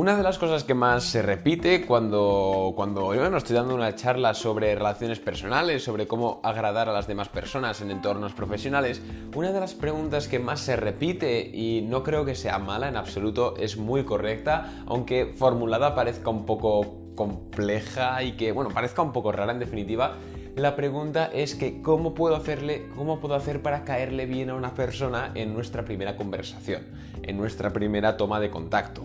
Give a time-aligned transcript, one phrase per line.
[0.00, 4.32] Una de las cosas que más se repite cuando, cuando bueno, estoy dando una charla
[4.32, 9.02] sobre relaciones personales, sobre cómo agradar a las demás personas en entornos profesionales,
[9.36, 12.96] una de las preguntas que más se repite y no creo que sea mala en
[12.96, 19.12] absoluto, es muy correcta, aunque formulada parezca un poco compleja y que, bueno, parezca un
[19.12, 20.14] poco rara en definitiva,
[20.56, 24.72] la pregunta es que ¿cómo puedo hacerle, cómo puedo hacer para caerle bien a una
[24.72, 26.86] persona en nuestra primera conversación,
[27.22, 29.02] en nuestra primera toma de contacto?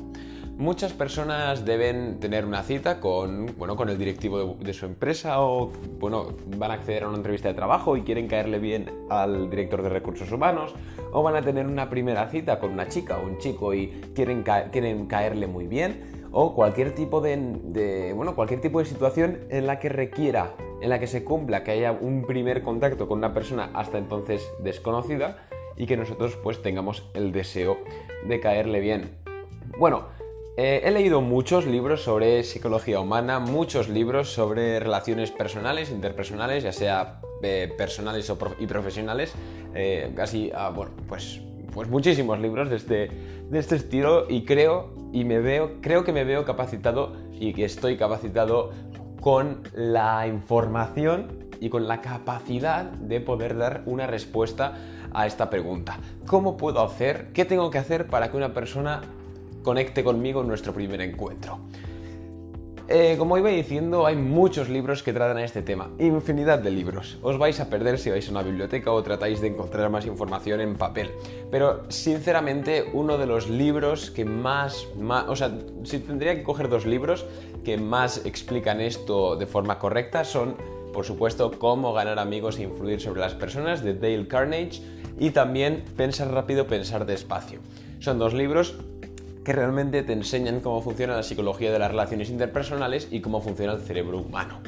[0.58, 5.70] Muchas personas deben tener una cita con, bueno, con el directivo de, su empresa o
[6.00, 9.84] bueno, van a acceder a una entrevista de trabajo y quieren caerle bien al director
[9.84, 10.73] de recursos humanos
[11.12, 14.45] o van a tener una primera cita con una chica o un chico y quieren,
[14.72, 19.80] quieren caerle muy bien o cualquier tipo de, bueno, cualquier tipo de situación en la
[19.80, 23.72] que requiera, en la que se cumpla que haya un primer contacto con una persona
[23.73, 25.36] hasta entonces desconocida
[25.76, 27.78] y que nosotros pues tengamos el deseo
[28.26, 29.17] de caerle bien.
[29.78, 30.06] Bueno,
[30.58, 36.72] eh, he leído muchos libros sobre psicología humana, muchos libros sobre relaciones personales, interpersonales, ya
[36.72, 39.34] sea eh, personales y profesionales,
[39.73, 41.42] eh, casi, ah, bueno, pues,
[41.73, 43.12] pues muchísimos libros de este,
[43.50, 47.66] de este estilo y creo, y me veo, creo que me veo capacitado y que
[47.66, 48.72] estoy capacitado
[49.19, 54.73] con la información y con la capacidad de poder dar una respuesta
[55.14, 56.00] a esta pregunta.
[56.25, 57.34] ¿Cómo puedo hacer?
[57.34, 59.02] ¿Qué tengo que hacer para que una persona
[59.66, 61.59] conecte conmigo en nuestro primer encuentro.
[62.88, 67.17] Eh, como iba diciendo, hay muchos libros que tratan este tema, infinidad de libros.
[67.23, 70.61] Os vais a perder si vais a una biblioteca o tratáis de encontrar más información
[70.61, 71.09] en papel.
[71.49, 75.52] Pero sinceramente, uno de los libros que más, más, o sea,
[75.83, 77.25] si tendría que coger dos libros
[77.63, 80.55] que más explican esto de forma correcta son,
[80.94, 84.83] por supuesto, Cómo ganar amigos e influir sobre las personas de Dale Carnage
[85.19, 87.61] y también Pensar rápido, pensar despacio.
[88.00, 88.75] Son dos libros
[89.45, 93.73] que realmente te enseñan cómo funciona la psicología de las relaciones interpersonales y cómo funciona
[93.73, 94.59] el cerebro humano.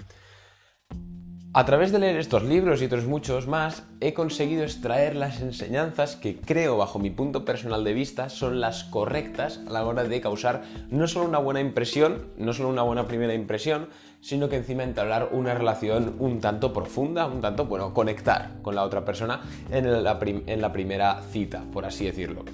[1.53, 6.15] A través de leer estos libros y otros muchos más, he conseguido extraer las enseñanzas
[6.15, 10.21] que creo, bajo mi punto personal de vista, son las correctas a la hora de
[10.21, 10.61] causar
[10.91, 13.89] no solo una buena impresión, no solo una buena primera impresión,
[14.21, 18.83] sino que encima entablar una relación un tanto profunda, un tanto, bueno, conectar con la
[18.83, 22.45] otra persona en la, en la primera cita, por así decirlo.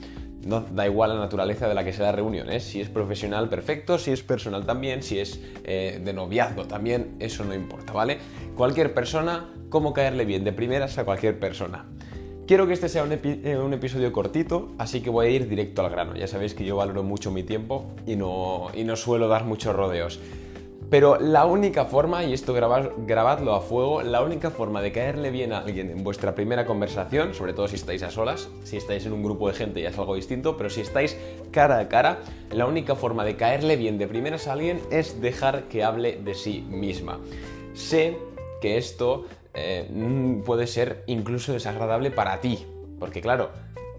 [0.46, 2.60] No, da igual la naturaleza de la que sea la reunión, ¿eh?
[2.60, 7.46] si es profesional perfecto, si es personal también, si es eh, de noviazgo también, eso
[7.46, 8.18] no importa, ¿vale?
[8.56, 11.86] Cualquier persona, cómo caerle bien de primeras a cualquier persona.
[12.46, 15.82] Quiero que este sea un, eh, un, episodio cortito, así que voy a ir directo
[15.82, 16.14] al grano.
[16.16, 19.74] Ya sabéis que yo valoro mucho mi tiempo y no, y no suelo dar muchos
[19.74, 20.20] rodeos.
[20.94, 25.52] Pero la única forma, y esto grabadlo a fuego, la única forma de caerle bien
[25.52, 29.14] a alguien en vuestra primera conversación, sobre todo si estáis a solas, si estáis en
[29.14, 31.18] un grupo de gente ya es algo distinto, pero si estáis
[31.50, 32.20] cara a cara,
[32.52, 36.36] la única forma de caerle bien de primeras a alguien es dejar que hable de
[36.36, 37.20] sí misma.
[37.74, 38.16] Sé
[38.62, 39.26] que esto
[39.56, 39.90] eh,
[40.46, 42.68] puede ser incluso desagradable para ti,
[43.00, 43.50] porque claro,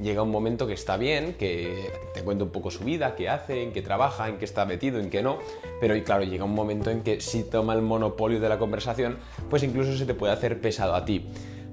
[0.00, 3.62] llega un momento que está bien, que te cuenta un poco su vida, qué hace,
[3.62, 5.38] en qué trabaja, en qué está metido, en qué no,
[5.80, 9.18] pero y claro, llega un momento en que si toma el monopolio de la conversación,
[9.50, 11.26] pues incluso se te puede hacer pesado a ti.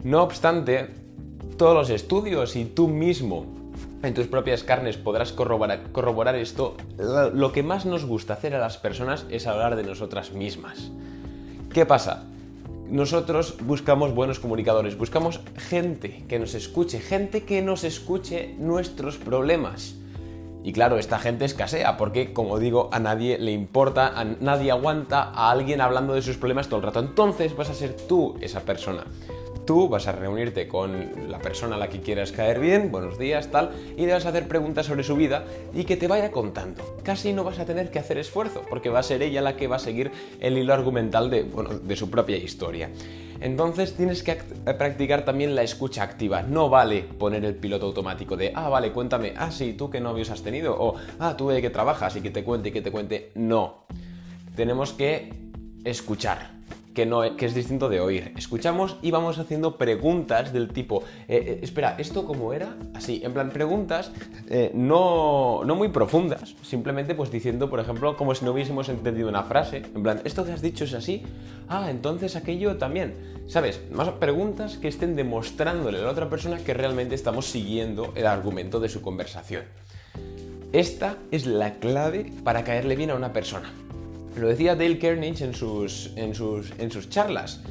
[0.04, 0.90] No obstante,
[1.58, 3.46] todos los estudios y tú mismo
[4.04, 8.60] en tus propias carnes podrás corroborar, corroborar esto, lo que más nos gusta hacer a
[8.60, 10.92] las personas es hablar de nosotras mismas.
[11.72, 12.26] ¿Qué pasa?
[12.92, 19.96] Nosotros buscamos buenos comunicadores, buscamos gente que nos escuche, gente que nos escuche nuestros problemas.
[20.62, 25.24] Y claro, esta gente escasea porque, como digo, a nadie le importa, a nadie aguanta
[25.24, 27.00] a alguien hablando de sus problemas todo el rato.
[27.00, 29.06] Entonces vas a ser tú esa persona
[29.66, 33.50] tú vas a reunirte con la persona a la que quieras caer bien, buenos días,
[33.52, 36.98] tal, y le vas a hacer preguntas sobre su vida y que te vaya contando.
[37.04, 39.68] Casi no vas a tener que hacer esfuerzo, porque va a ser ella la que
[39.68, 41.46] va a seguir el hilo argumental de,
[41.84, 42.90] de su propia historia.
[43.40, 44.36] Entonces tienes que
[44.78, 46.44] practicar también la escucha activa.
[46.44, 50.30] No vale poner el piloto automático de, ah, vale, cuéntame, ah, sí, tú qué novios
[50.30, 52.92] has tenido, o, ah, tú de qué trabajas y que te cuente y que te
[52.92, 53.32] cuente.
[53.34, 53.86] No.
[54.56, 55.34] Tenemos que
[55.84, 56.61] escuchar
[56.94, 58.34] que, no, que es distinto de oír.
[58.38, 62.76] Escuchamos y vamos haciendo preguntas del tipo, eh, eh, espera, ¿esto cómo era?
[62.94, 64.12] Así, en plan preguntas
[64.50, 69.30] eh, no, no muy profundas, simplemente pues diciendo, por ejemplo, como si no hubiésemos entendido
[69.30, 71.24] una frase, en plan, ¿esto que has dicho es así?
[71.68, 73.32] Ah, entonces aquello también.
[73.48, 73.82] ¿Sabes?
[73.92, 78.80] Más preguntas que estén demostrándole a la otra persona que realmente estamos siguiendo el argumento
[78.80, 79.64] de su conversación.
[80.72, 83.74] Esta es la clave para caerle bien a una persona.
[84.38, 87.62] Lo decía Dale Carnage en sus, en sus, en sus charlas.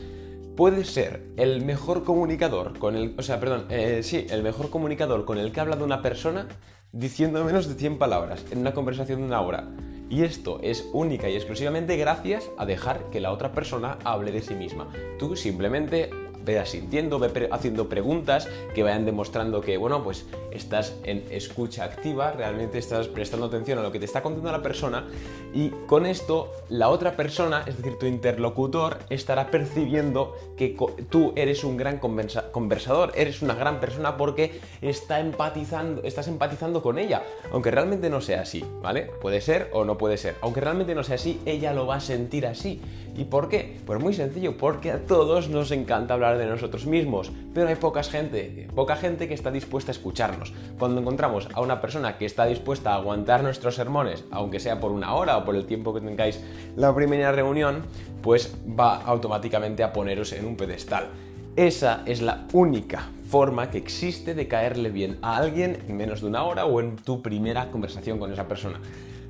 [0.57, 3.15] Puede ser el mejor comunicador con el.
[3.17, 6.49] O sea, perdón, eh, sí, el mejor comunicador con el que habla de una persona
[6.93, 9.69] diciendo menos de 100 palabras en una conversación de una hora.
[10.11, 14.43] Y esto es única y exclusivamente gracias a dejar que la otra persona hable de
[14.43, 14.89] sí misma.
[15.21, 16.11] Tú simplemente
[16.45, 22.33] ve asintiendo, ve haciendo preguntas que vayan demostrando que, bueno, pues estás en escucha activa,
[22.33, 25.07] realmente estás prestando atención a lo que te está contando la persona
[25.55, 30.77] y con esto la otra persona, es decir, tu interlocutor, estará percibiendo que
[31.09, 36.99] tú eres un gran conversador, eres una gran persona porque está empatizando, estás empatizando con
[36.99, 37.23] ella,
[37.53, 39.11] aunque realmente no sea así, ¿vale?
[39.21, 40.37] Puede ser o no puede ser.
[40.41, 42.81] Aunque realmente no sea así, ella lo va a sentir así.
[43.17, 43.79] ¿Y por qué?
[43.87, 48.03] Pues muy sencillo, porque a todos nos encanta hablar de nosotros mismos, pero hay poca
[48.03, 50.53] gente, poca gente que está dispuesta a escucharnos.
[50.79, 54.93] Cuando encontramos a una persona que está dispuesta a aguantar nuestros sermones, aunque sea por
[54.93, 56.41] una hora o por el tiempo que tengáis
[56.77, 57.83] la primera reunión,
[58.23, 61.09] pues va automáticamente a poneros en un pedestal.
[61.57, 66.29] Esa es la única forma que existe de caerle bien a alguien en menos de
[66.29, 68.81] una hora o en tu primera conversación con esa persona.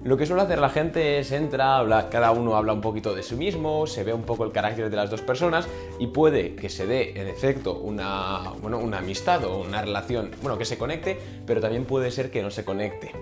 [0.03, 3.23] Lo que suele hacer la gente es entra, habla, cada uno habla un poquito de
[3.23, 5.69] sí mismo, se ve un poco el carácter de las dos personas
[5.99, 10.57] y puede que se dé en efecto una, bueno, una amistad o una relación, bueno,
[10.57, 13.13] que se conecte, pero también puede ser que no se conecte.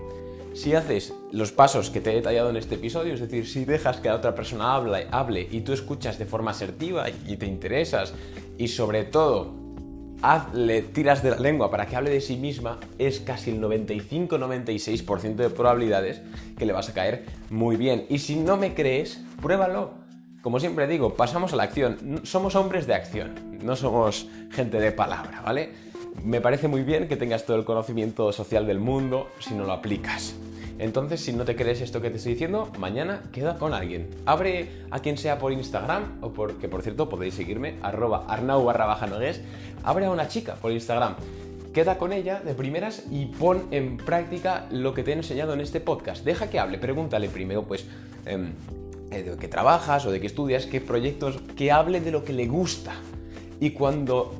[0.53, 3.97] Si haces los pasos que te he detallado en este episodio, es decir, si dejas
[3.97, 8.13] que la otra persona hable, hable y tú escuchas de forma asertiva y te interesas
[8.57, 9.58] y sobre todo
[10.21, 15.35] hazle tiras de la lengua para que hable de sí misma, es casi el 95-96%
[15.35, 16.21] de probabilidades
[16.57, 18.05] que le vas a caer muy bien.
[18.09, 19.91] Y si no me crees, pruébalo.
[20.41, 22.21] Como siempre digo, pasamos a la acción.
[22.23, 25.71] Somos hombres de acción, no somos gente de palabra, ¿vale?
[26.23, 29.73] Me parece muy bien que tengas todo el conocimiento social del mundo si no lo
[29.73, 30.35] aplicas.
[30.79, 34.09] Entonces, si no te crees esto que te estoy diciendo, mañana queda con alguien.
[34.25, 38.63] Abre a quien sea por Instagram, o por, que por cierto podéis seguirme, arroba arnau
[38.63, 39.41] barra nogués,
[39.83, 41.15] abre a una chica por Instagram.
[41.73, 45.59] Queda con ella de primeras y pon en práctica lo que te he enseñado en
[45.59, 46.23] este podcast.
[46.23, 47.85] Deja que hable, pregúntale primero, pues,
[48.25, 48.53] em,
[49.11, 52.31] eh, de qué trabajas o de qué estudias, qué proyectos, que hable de lo que
[52.31, 52.93] le gusta.
[53.59, 54.33] Y cuando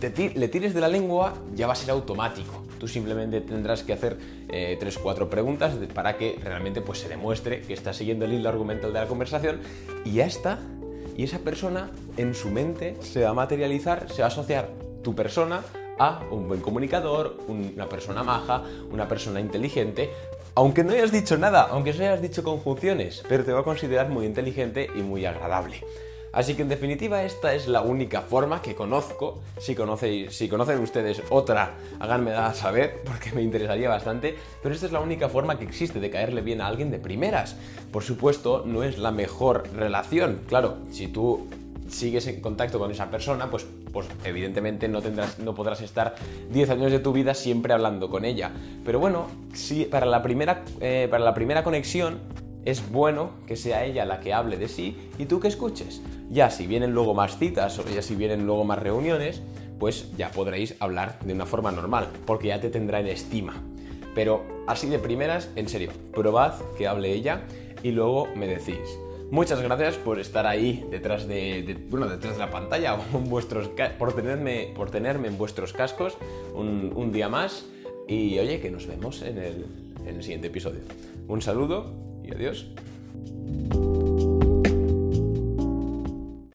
[0.00, 2.62] le tires de la lengua, ya va a ser automático.
[2.82, 4.16] Tú simplemente tendrás que hacer
[4.48, 8.32] eh, tres o cuatro preguntas para que realmente pues, se demuestre que estás siguiendo el
[8.32, 9.60] hilo argumental de la conversación
[10.04, 10.58] y ya está.
[11.16, 14.70] Y esa persona en su mente se va a materializar, se va a asociar
[15.04, 15.62] tu persona
[15.96, 20.10] a un buen comunicador, una persona maja, una persona inteligente,
[20.56, 24.08] aunque no hayas dicho nada, aunque no hayas dicho conjunciones, pero te va a considerar
[24.08, 25.76] muy inteligente y muy agradable.
[26.32, 29.42] Así que en definitiva esta es la única forma que conozco.
[29.58, 34.36] Si, conocéis, si conocen ustedes otra, háganmela saber porque me interesaría bastante.
[34.62, 37.56] Pero esta es la única forma que existe de caerle bien a alguien de primeras.
[37.92, 40.40] Por supuesto, no es la mejor relación.
[40.48, 41.46] Claro, si tú
[41.88, 46.14] sigues en contacto con esa persona, pues, pues evidentemente no, tendrás, no podrás estar
[46.50, 48.50] 10 años de tu vida siempre hablando con ella.
[48.84, 52.20] Pero bueno, si para la primera, eh, para la primera conexión
[52.64, 56.00] es bueno que sea ella la que hable de sí y tú que escuches.
[56.30, 59.42] Ya si vienen luego más citas o ya si vienen luego más reuniones,
[59.78, 63.62] pues ya podréis hablar de una forma normal, porque ya te tendrá en estima.
[64.14, 67.42] Pero así de primeras, en serio, probad que hable ella
[67.82, 68.98] y luego me decís.
[69.30, 74.72] Muchas gracias por estar ahí detrás de, bueno, detrás de la pantalla, vuestros, por, tenerme,
[74.76, 76.16] por tenerme en vuestros cascos
[76.54, 77.66] un, día más.
[78.06, 79.66] Y oye, que nos vemos en el,
[80.06, 80.80] en el siguiente episodio.
[81.28, 82.66] Un saludo adiós.